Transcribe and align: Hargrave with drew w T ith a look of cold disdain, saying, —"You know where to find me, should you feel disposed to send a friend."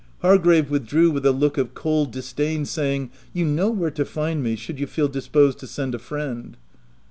Hargrave 0.23 0.71
with 0.71 0.87
drew 0.87 1.09
w 1.09 1.21
T 1.21 1.27
ith 1.27 1.31
a 1.31 1.37
look 1.37 1.59
of 1.59 1.75
cold 1.75 2.09
disdain, 2.11 2.65
saying, 2.65 3.11
—"You 3.35 3.45
know 3.45 3.69
where 3.69 3.91
to 3.91 4.03
find 4.03 4.41
me, 4.41 4.55
should 4.55 4.79
you 4.79 4.87
feel 4.87 5.07
disposed 5.07 5.59
to 5.59 5.67
send 5.67 5.93
a 5.93 5.99
friend." 5.99 6.57